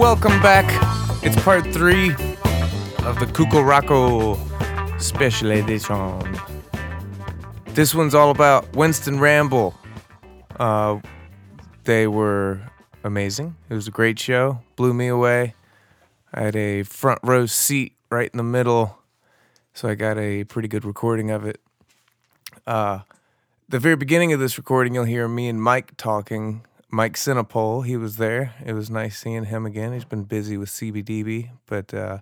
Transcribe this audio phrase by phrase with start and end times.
[0.00, 0.64] Welcome back.
[1.22, 2.12] It's part three
[3.04, 4.38] of the Cuko Rakko
[4.98, 6.39] special edition.
[7.74, 9.74] This one's all about Winston Ramble.
[10.58, 10.98] Uh,
[11.84, 12.60] they were
[13.04, 13.56] amazing.
[13.68, 14.60] It was a great show.
[14.76, 15.54] Blew me away.
[16.34, 18.98] I had a front row seat right in the middle,
[19.72, 21.60] so I got a pretty good recording of it.
[22.66, 23.00] Uh,
[23.68, 26.66] the very beginning of this recording, you'll hear me and Mike talking.
[26.90, 28.52] Mike Cinepole, he was there.
[28.66, 29.92] It was nice seeing him again.
[29.92, 32.18] He's been busy with CBDB, but uh,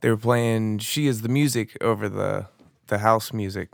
[0.00, 2.46] they were playing "She Is the Music" over the
[2.88, 3.70] the house music,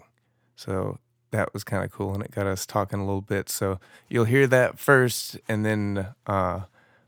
[0.59, 0.99] so
[1.31, 3.49] that was kind of cool, and it got us talking a little bit.
[3.49, 6.63] So you'll hear that first, and then uh,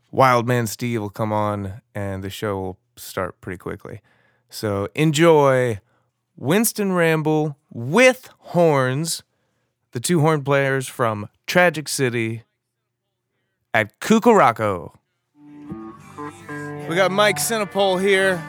[0.09, 3.99] Wildman Steve will come on, and the show will start pretty quickly.
[4.49, 5.81] So enjoy
[6.37, 9.21] Winston Ramble with horns,
[9.91, 12.43] the two horn players from Tragic City
[13.73, 14.93] at Cuko Rakko.
[16.87, 18.41] We got Mike Cinepole here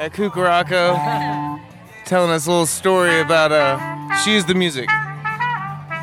[0.00, 1.60] at Cuko Rakko
[2.12, 3.78] telling us a little story about uh
[4.22, 4.86] She's the Music.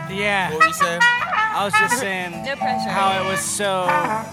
[0.10, 1.02] Yeah, What were you saying?
[1.04, 3.84] I was just saying No how it was so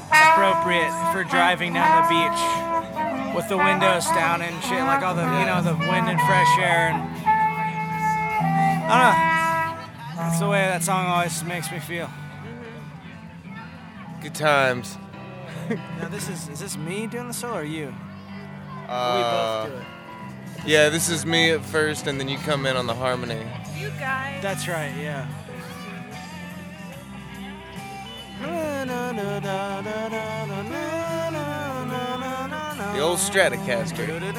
[0.09, 5.21] appropriate for driving down the beach with the windows down and shit, like all the,
[5.21, 7.03] you know, the wind and fresh air and
[8.89, 10.17] I don't know.
[10.17, 12.09] That's the way that song always makes me feel.
[14.23, 14.97] Good times.
[15.99, 17.93] Now this is is this me doing the solo or you?
[18.89, 19.96] Uh, we both do it.
[20.67, 23.47] Yeah, this is me at first, and then you come in on the harmony.
[23.77, 24.43] You guys.
[24.43, 25.27] That's right, yeah.
[32.95, 34.09] The old Stratocaster.
[34.09, 34.37] And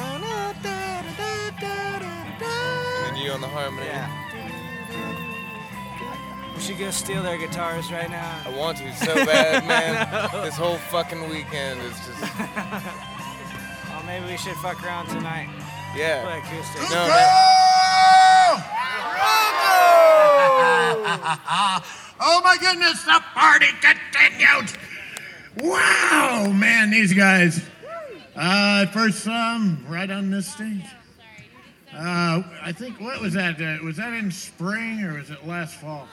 [3.06, 3.86] then you on the harmony.
[3.86, 4.08] Yeah.
[6.54, 8.42] We should go steal their guitars right now.
[8.44, 10.44] I want to so bad, man.
[10.44, 12.20] This whole fucking weekend is just
[13.90, 15.48] Oh, maybe we should fuck around tonight.
[15.92, 16.36] Play yeah.
[16.36, 16.82] acoustic.
[16.90, 17.28] No, man.
[22.20, 24.76] Oh my goodness, the party continued.
[25.58, 27.64] Wow, man, these guys.
[28.36, 30.84] Uh, first um, right on this stage.
[31.92, 33.60] Uh, I think what was that?
[33.60, 36.06] Uh, was that in spring or was it last fall?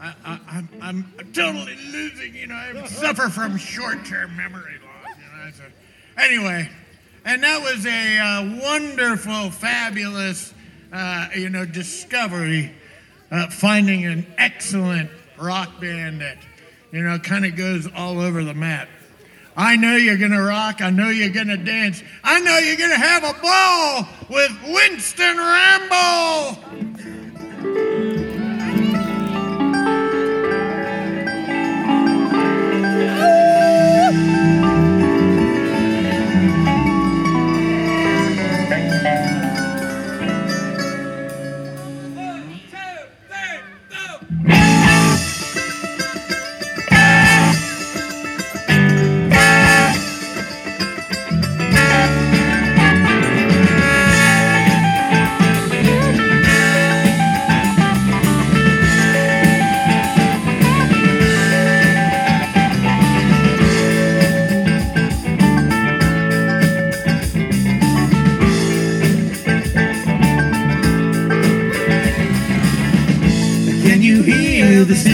[0.00, 2.34] I, I, I'm, I'm totally losing.
[2.34, 5.16] You know, I suffer from short-term memory loss.
[5.16, 5.64] You know, so,
[6.18, 6.68] anyway,
[7.24, 10.52] and that was a uh, wonderful, fabulous,
[10.92, 12.72] uh, you know, discovery
[13.30, 16.38] uh, finding an excellent rock band that,
[16.90, 18.88] you know, kind of goes all over the map.
[19.56, 20.80] I know you're going to rock.
[20.80, 22.02] I know you're going to dance.
[22.24, 27.21] I know you're going to have a ball with Winston Ramble.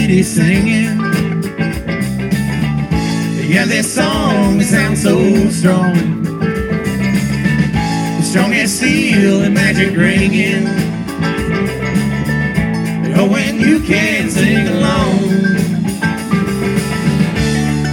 [0.09, 0.99] City singing?
[3.47, 5.95] Yeah, this song sounds so strong.
[8.23, 10.65] Strong as steel and magic ringing.
[13.15, 15.19] Oh, when you can sing along.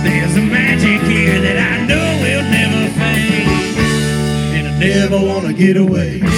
[0.05, 3.49] There's a magic here that I know will never fade.
[4.57, 6.36] And I never want to get away.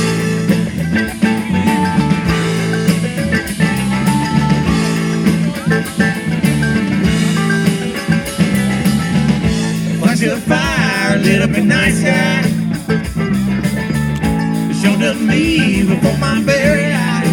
[15.59, 17.29] see before my very eyes.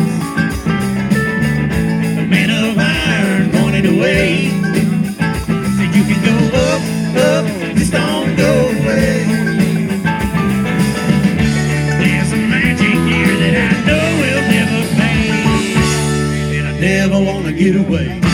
[2.21, 4.49] A man of iron pointed away.
[5.75, 6.37] Said you can go
[6.67, 6.81] up,
[7.29, 7.45] up,
[7.77, 9.13] just don't go away.
[12.01, 17.75] There's a magic here that I know will never fade, and I never wanna get
[17.75, 18.24] away.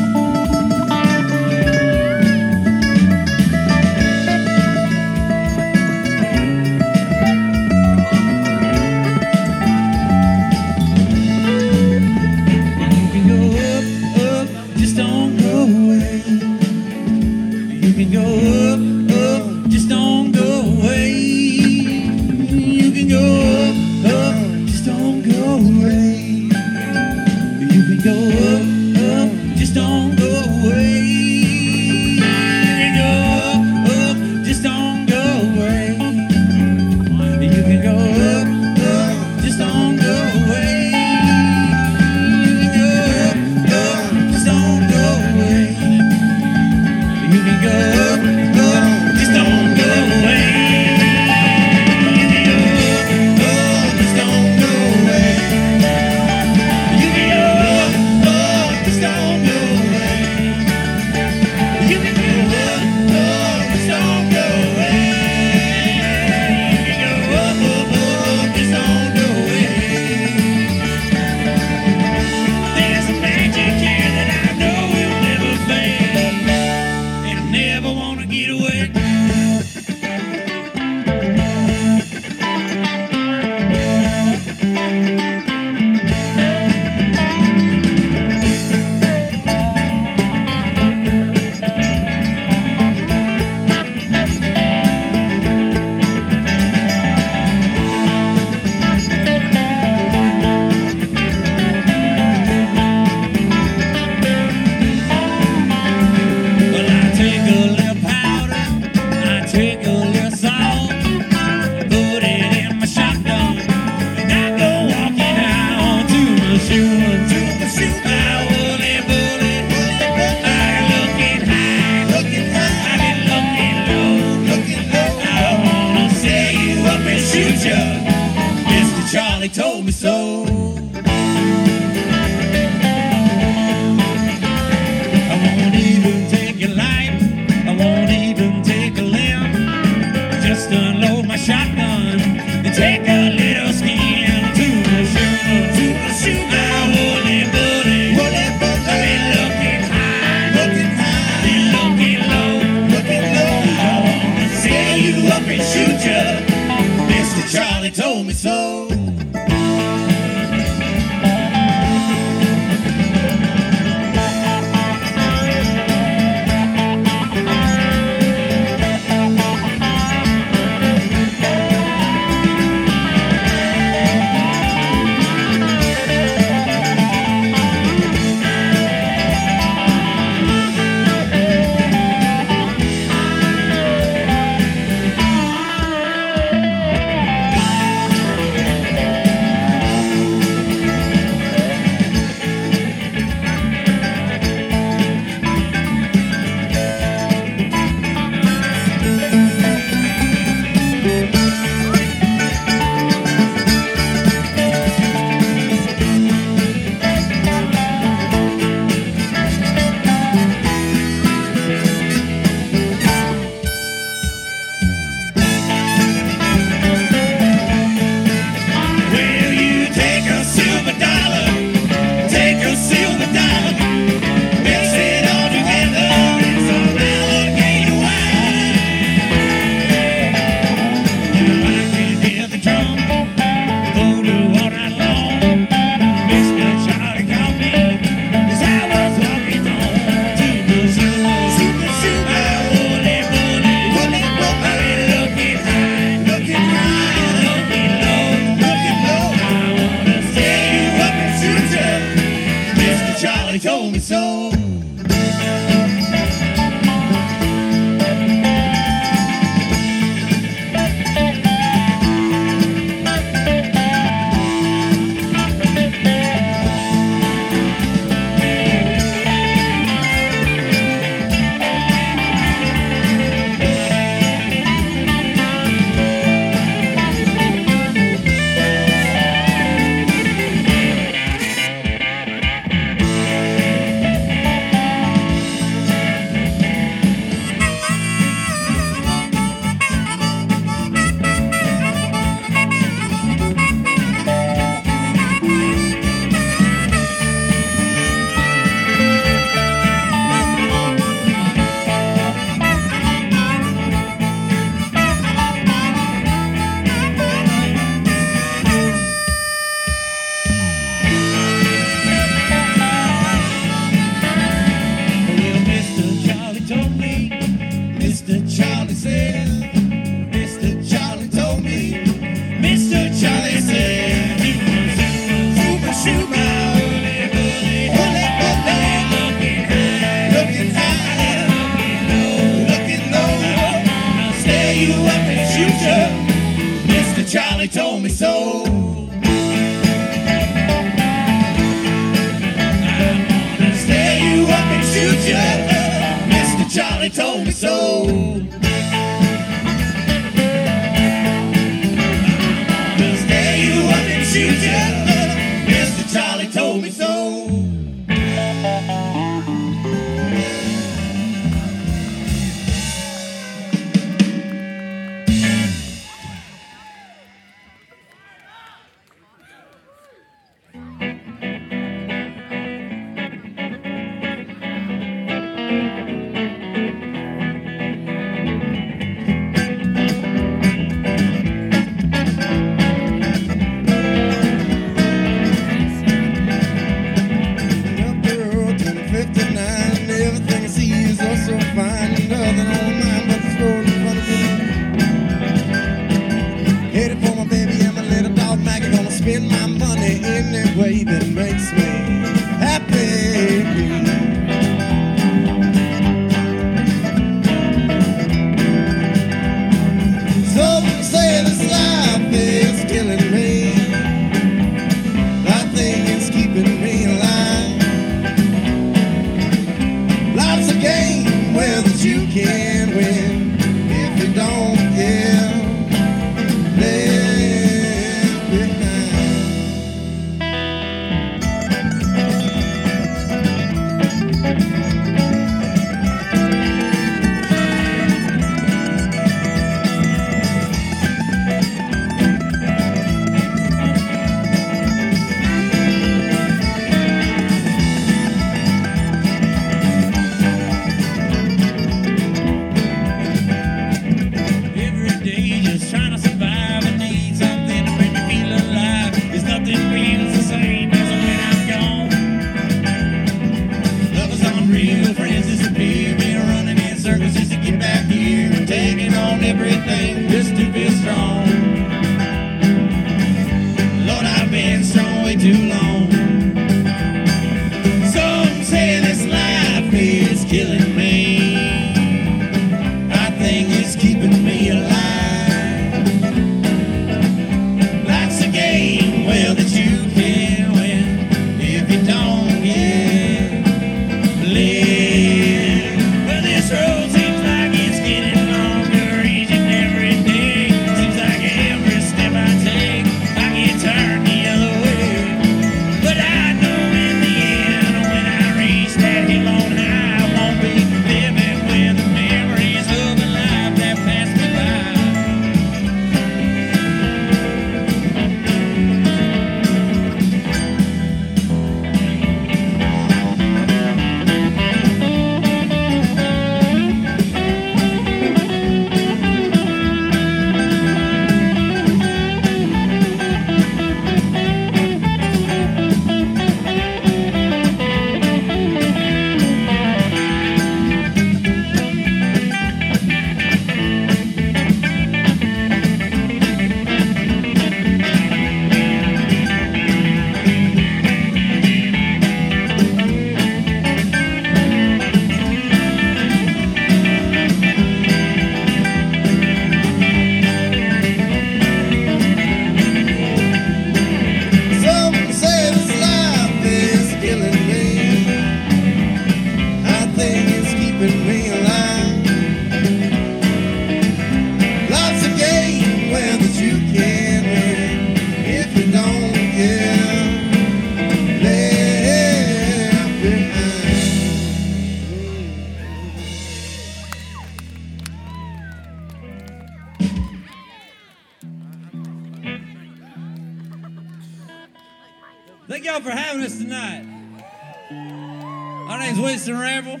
[598.96, 600.00] My name's Winston Ramble.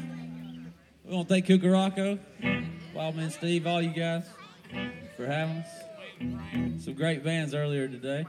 [1.04, 2.18] We're going to thank Cuko Rakko,
[2.94, 4.24] Wildman Steve, all you guys
[5.18, 6.82] for having us.
[6.82, 8.24] Some great bands earlier today.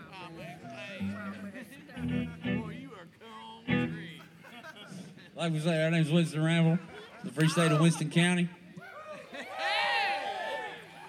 [5.37, 6.79] Like we say, our name's Winston Ramble,
[7.23, 8.49] the Free State of Winston County.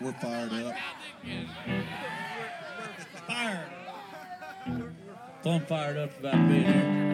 [0.01, 0.77] We're fired up.
[3.27, 3.67] Fired.
[5.43, 7.08] Plum fired up about being here.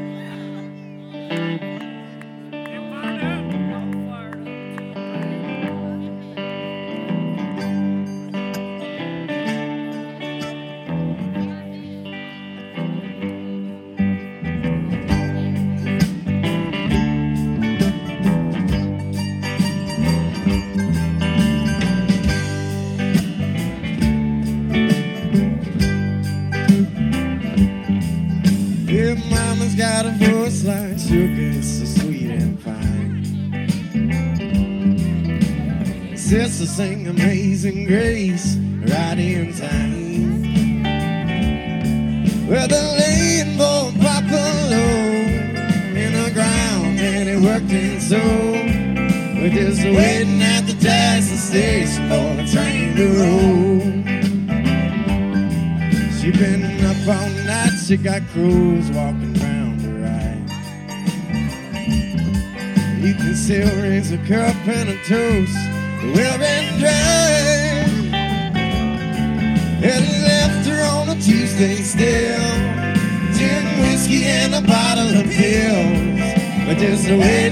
[36.77, 40.43] Sing Amazing Grace right in time.
[42.49, 45.13] Well, the laying for popped low
[45.95, 48.19] in the ground and it worked in so.
[49.39, 53.81] We're just waiting at the Jackson station for the train to roll.
[56.19, 60.43] She been up all night, she got crows walking round her eye.
[63.01, 65.63] You can still raise a cup and a toast.
[77.11, 77.43] away.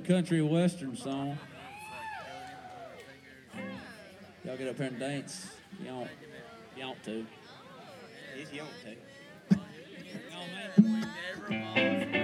[0.00, 1.38] country western song.
[4.44, 5.50] Y'all get up here and dance.
[5.84, 6.08] Y'all,
[6.76, 7.26] y'all too.
[8.36, 8.96] He's y'all too.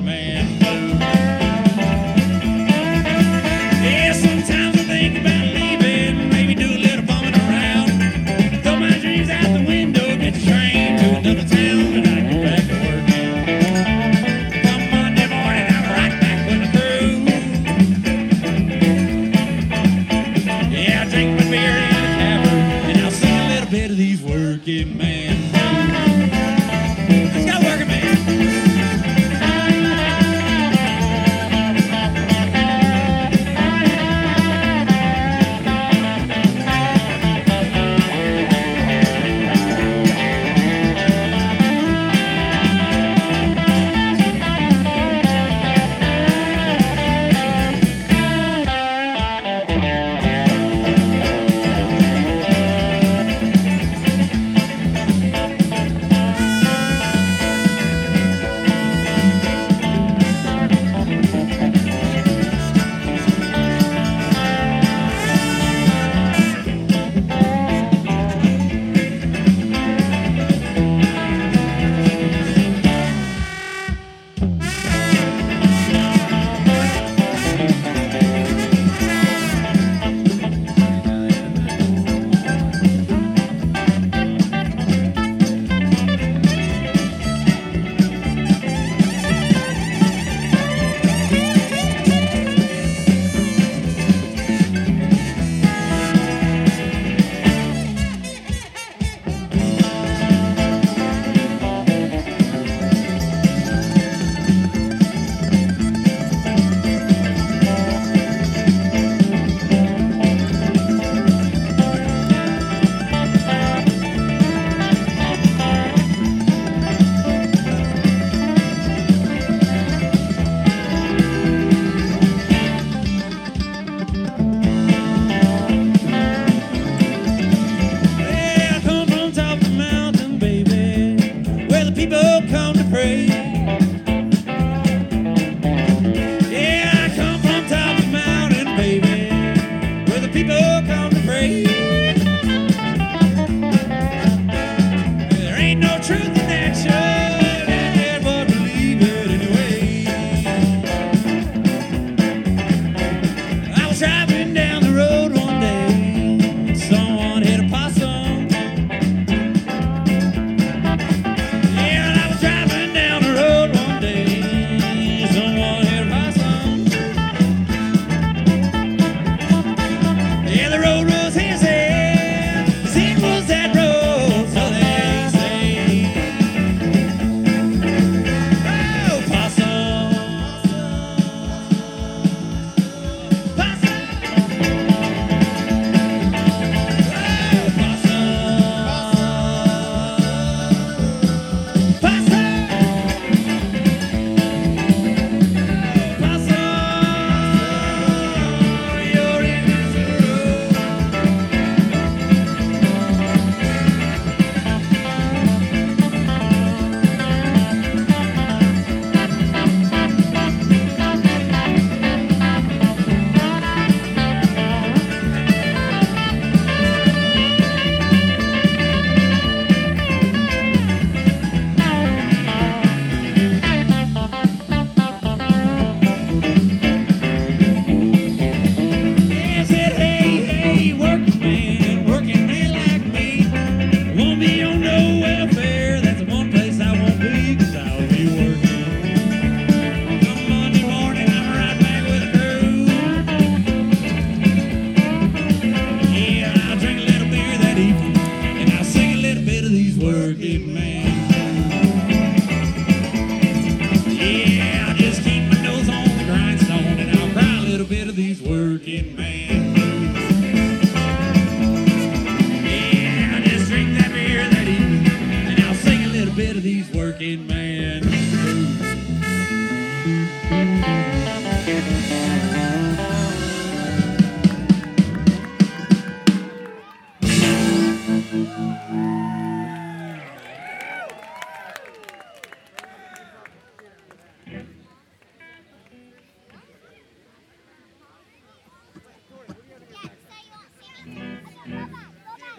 [0.00, 0.31] Man.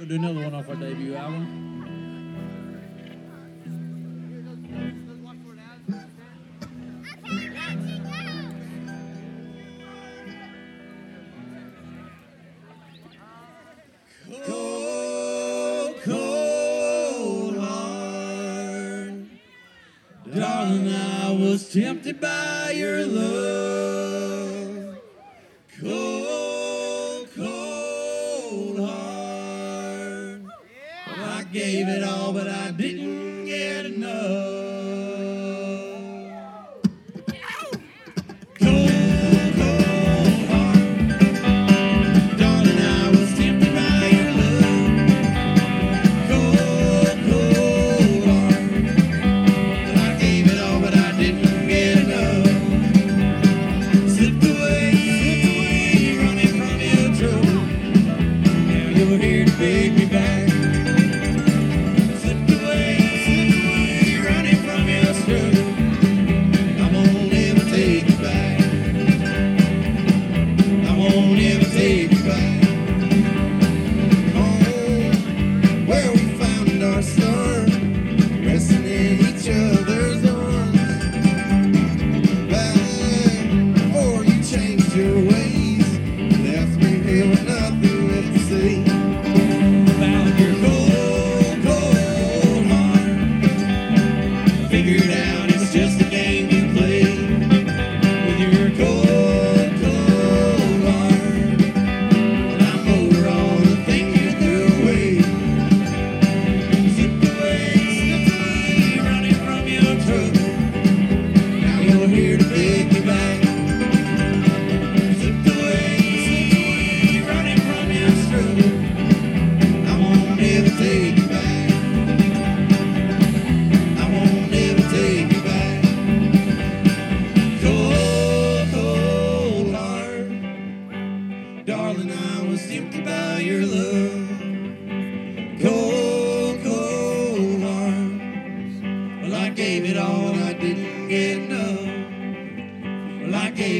[0.04, 1.73] We'll do another one off our debut album.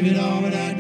[0.04, 0.74] Give it all, but I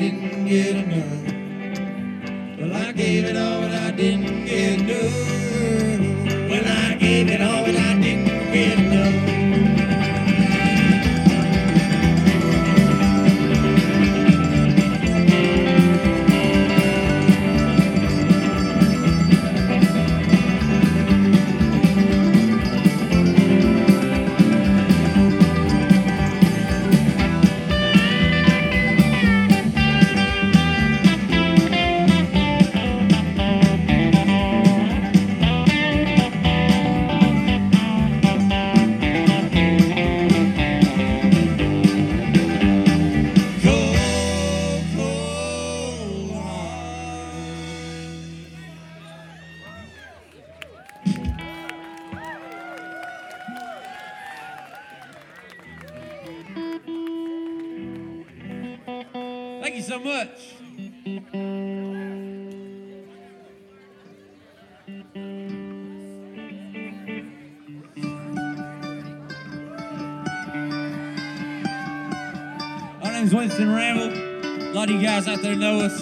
[75.43, 76.01] there know us.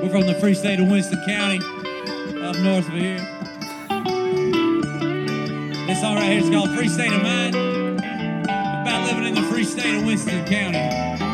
[0.00, 1.58] We're from the free state of Winston County,
[2.42, 3.18] up north of here.
[5.86, 9.64] This song right here is called Free State of Mind, about living in the free
[9.64, 11.31] state of Winston County.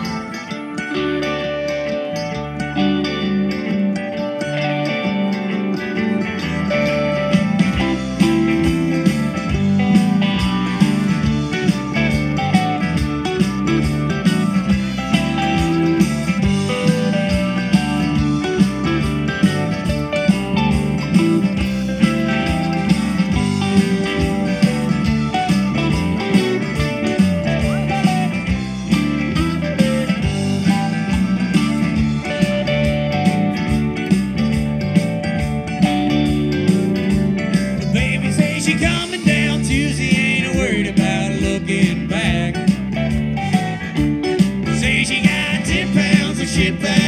[46.68, 47.07] it back.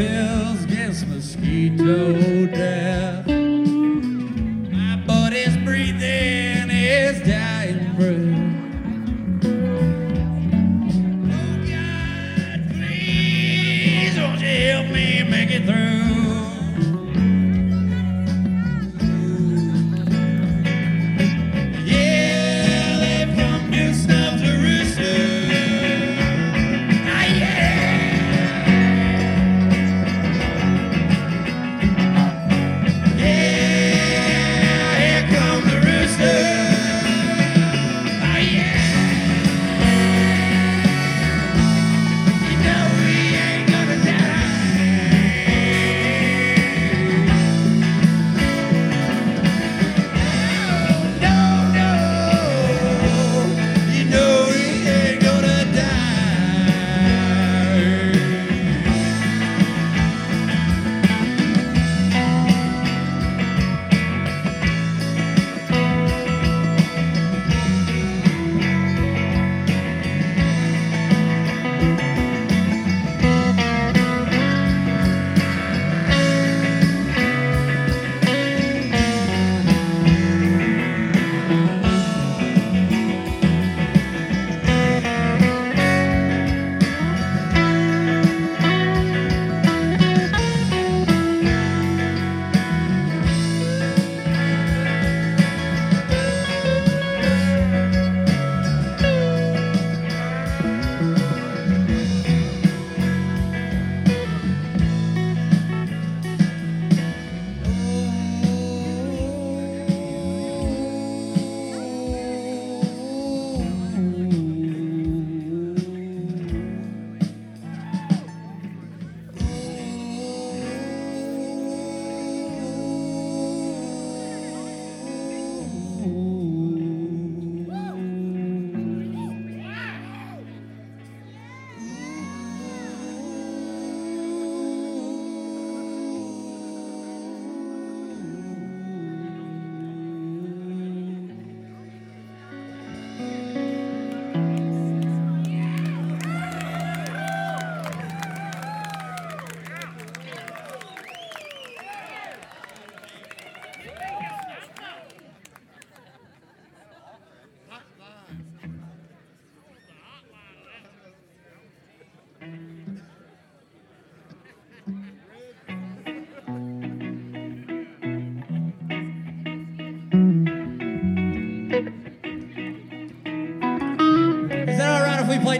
[0.00, 2.89] pills against mosquito death.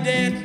[0.05, 0.40] We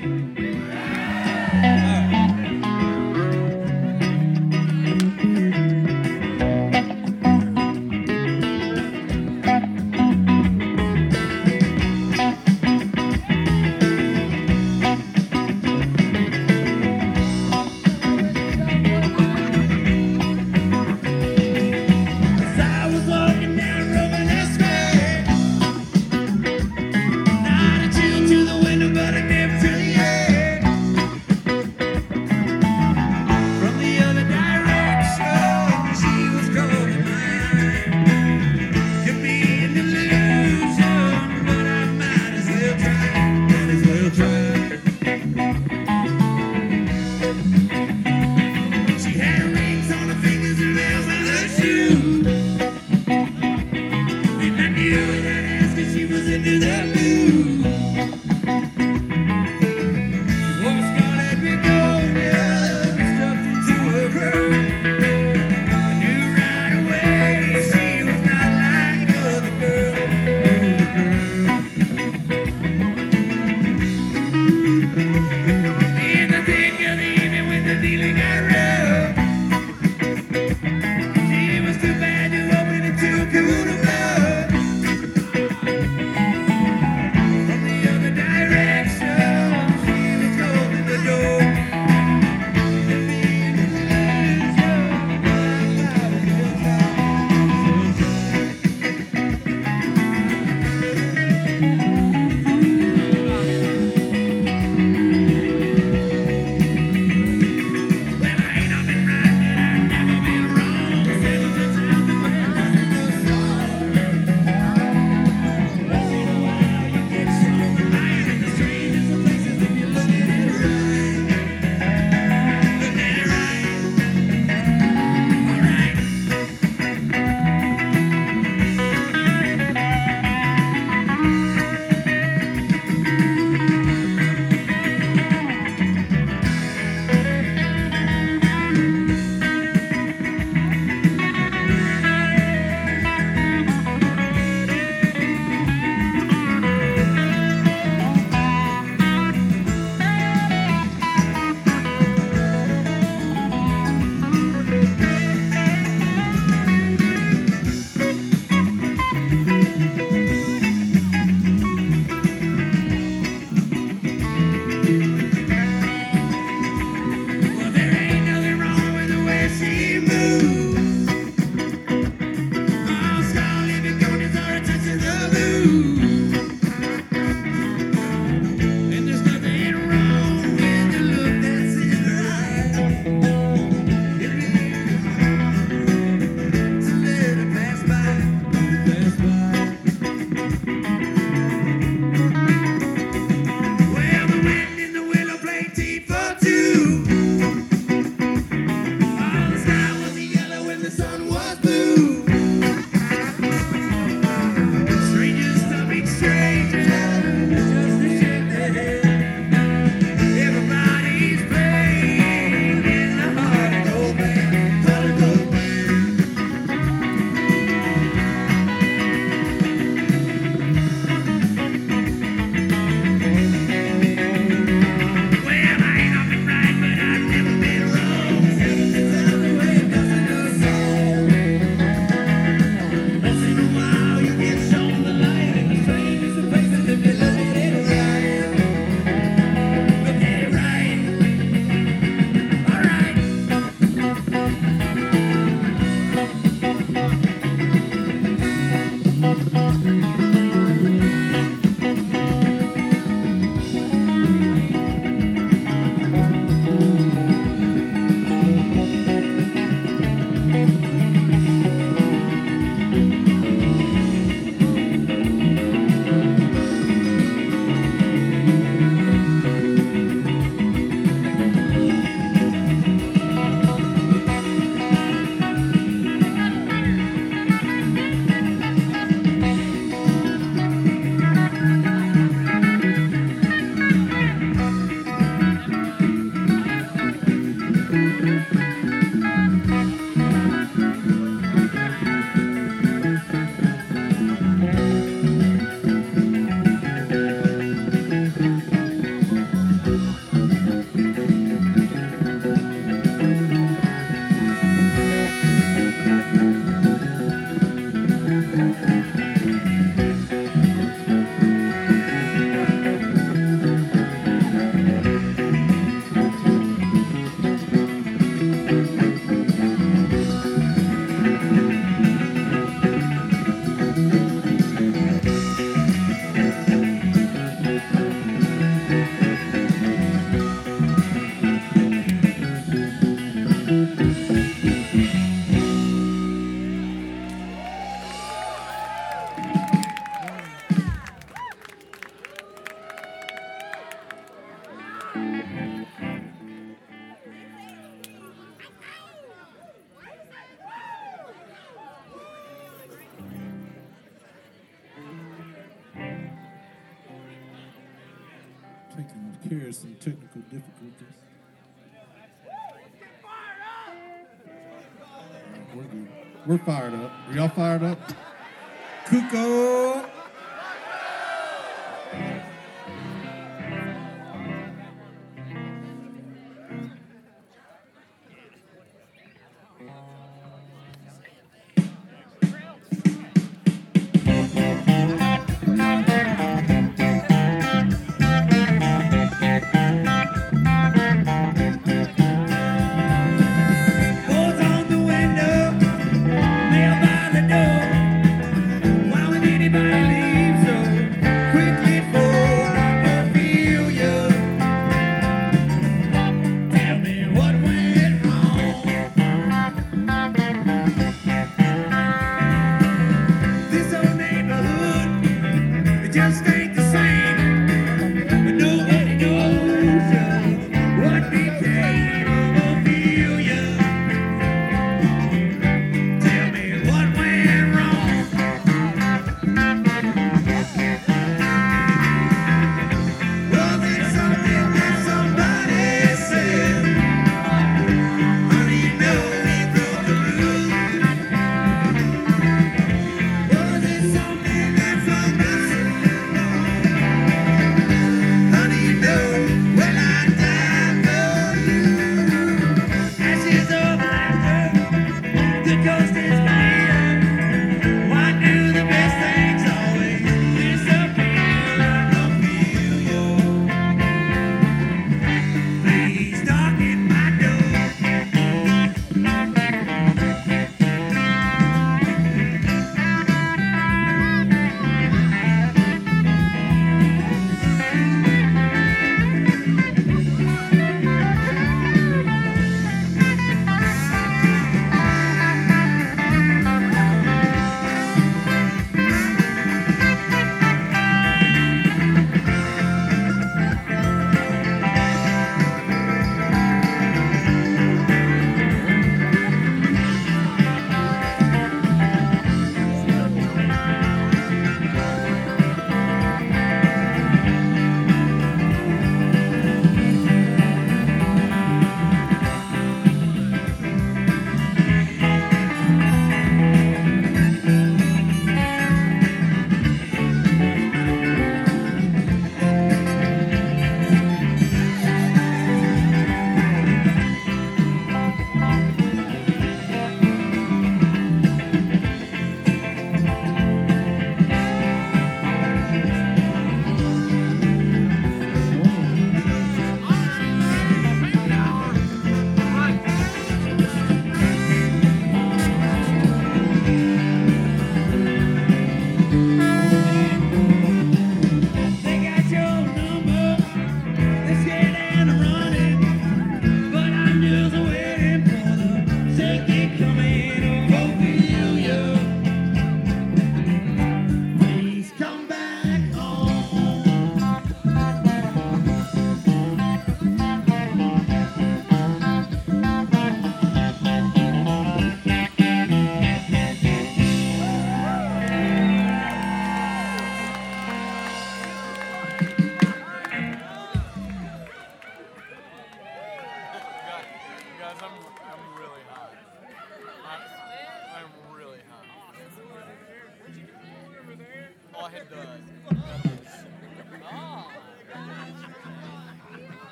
[249.85, 250.24] Mm-hmm.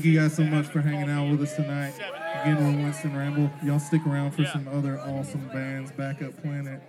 [0.00, 1.92] Thank you guys so much for hanging out with us tonight.
[2.40, 3.50] Again, we're Winston Ramble.
[3.62, 4.52] Y'all stick around for Yeah.
[4.54, 5.92] some other awesome bands.
[5.92, 6.80] Backup Planet,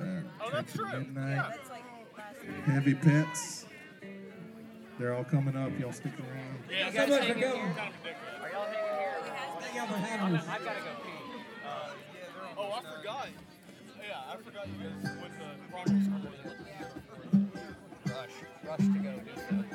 [0.00, 0.02] uh,
[0.40, 1.00] Oh, that's Church of true.
[1.00, 1.56] Midnight,
[2.64, 3.66] Heavy Pets.
[4.98, 5.78] They're all coming up.
[5.78, 6.64] Y'all stick around.
[6.70, 7.42] Yeah, so much for coming.
[7.42, 7.76] Kind of ridiculous.
[9.60, 10.44] Thank y'all for having us.
[12.56, 13.28] Oh, I forgot.
[14.00, 16.08] Yeah, I forgot you guys went to Progress
[18.06, 18.34] rush,
[18.64, 19.66] rush to go do stuff.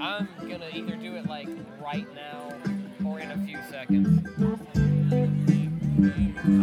[0.00, 0.37] I'm gonna
[0.78, 1.48] either do it like
[1.82, 2.52] right now
[3.04, 4.24] or in a few seconds.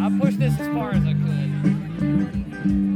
[0.01, 2.94] I pushed this as far as I could.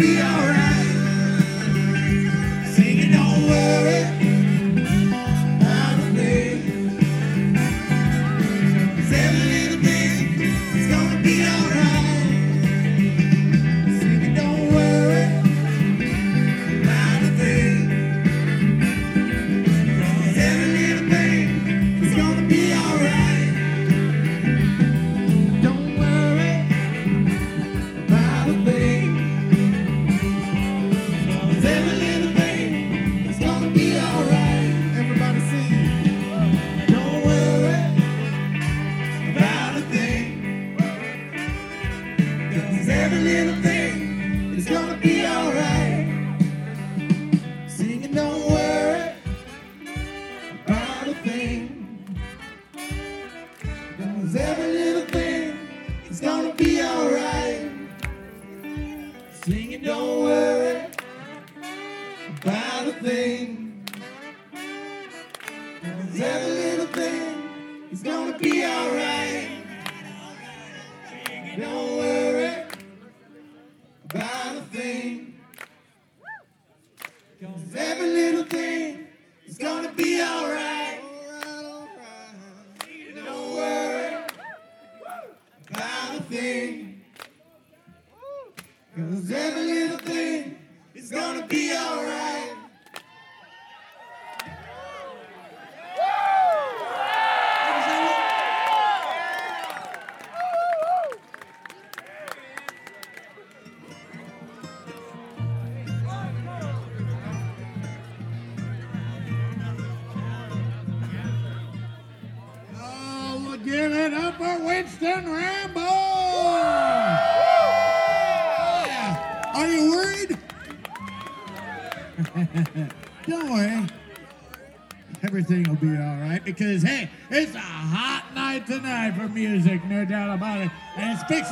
[0.00, 0.69] Be alright.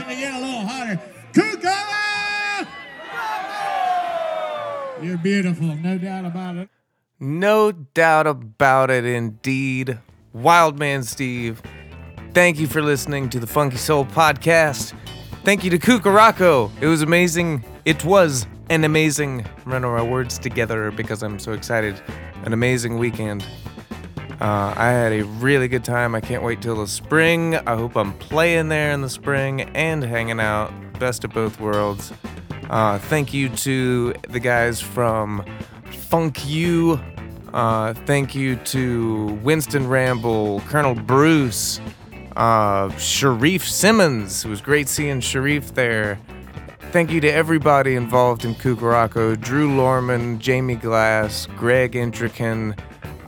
[0.01, 1.03] A little.
[1.33, 2.67] Kukala!
[5.03, 6.69] You're beautiful, no doubt about it.
[7.21, 9.99] No doubt about it, indeed.
[10.33, 11.61] Wildman Steve,
[12.33, 14.95] thank you for listening to the Funky Soul Podcast.
[15.45, 16.71] Thank you to Cuko Rakko.
[16.81, 17.65] It was amazing.
[17.85, 22.01] It was an amazing, I'm running my words together because I'm so excited.
[22.45, 23.45] An amazing weekend.
[24.41, 26.15] Uh, I had a really good time.
[26.15, 27.57] I can't wait till the spring.
[27.57, 30.73] I hope I'm playing there in the spring and hanging out.
[31.01, 32.13] Best of both worlds.
[32.71, 35.45] Uh, thank you to the guys from
[35.91, 37.01] Funk You.
[37.53, 41.81] Uh, thank you to Winston Ramble, Colonel Bruce,
[42.37, 44.45] uh, Sharif Simmons.
[44.45, 46.19] It was great seeing Sharif there.
[46.93, 52.79] Thank you to everybody involved in Cuko Rakko Drew Lorman, Jamie Glass, Greg Intrican,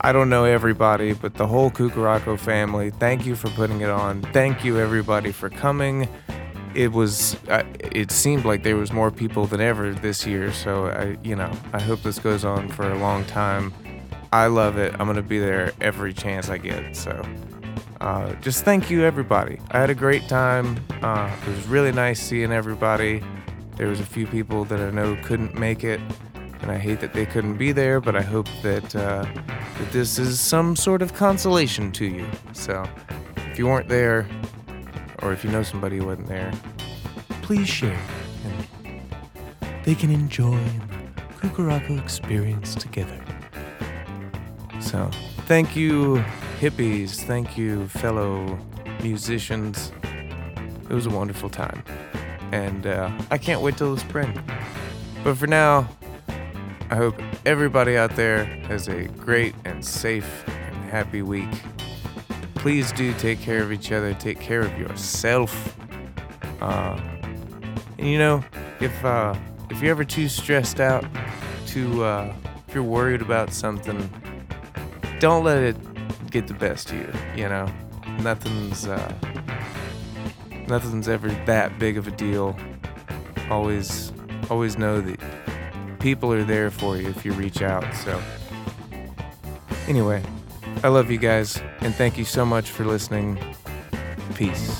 [0.03, 3.89] I don't know everybody, but the whole Cuko Rakko family, thank you for putting it
[3.91, 4.23] on.
[4.33, 6.09] Thank you, everybody, for coming.
[6.73, 10.51] It was, uh, it seemed like there was more people than ever this year.
[10.53, 13.71] So, I, you know, I hope this goes on for a long time.
[14.33, 14.95] I love it.
[14.97, 16.95] I'm to be there every chance I get.
[16.95, 17.23] So,
[17.99, 19.59] uh, just thank you, everybody.
[19.69, 20.83] I had a great time.
[21.03, 23.21] Uh, it was really nice seeing everybody.
[23.75, 25.99] There was a few people that I know couldn't make it,
[26.61, 27.99] and I hate that they couldn't be there.
[27.99, 29.25] But I hope that uh,
[29.77, 32.27] that this is some sort of consolation to you.
[32.53, 32.87] So,
[33.51, 34.27] if you weren't there,
[35.21, 36.51] or if you know somebody who wasn't there,
[37.41, 37.99] please share,
[38.43, 39.01] and
[39.83, 40.59] they can enjoy
[41.15, 43.19] the Cuko Rakko experience together.
[44.79, 45.09] So,
[45.47, 46.23] thank you,
[46.59, 47.21] hippies.
[47.23, 48.59] Thank you, fellow
[49.01, 49.91] musicians.
[50.89, 51.83] It was a wonderful time.
[52.51, 54.37] And uh, I can't wait till the spring.
[55.23, 55.87] But for now,
[56.91, 57.15] I hope
[57.45, 61.47] everybody out there has a great and safe and happy week.
[62.55, 65.73] Please do take care of each other, take care of yourself.
[66.59, 66.99] Uh,
[67.97, 68.43] and you know,
[68.81, 69.33] if uh,
[69.69, 71.05] if you're ever too stressed out,
[71.67, 72.35] to uh,
[72.67, 74.11] if you're worried about something,
[75.19, 75.77] don't let it
[76.29, 77.43] get the best of you.
[77.43, 77.71] You know,
[78.19, 79.13] nothing's uh,
[80.67, 82.53] nothing's ever that big of a deal.
[83.49, 84.11] Always,
[84.49, 85.21] always know that
[86.01, 87.85] people are there for you if you reach out.
[87.95, 88.21] So,
[89.87, 90.23] anyway,
[90.83, 93.37] I love you guys, and thank you so much for listening.
[94.35, 94.79] Peace.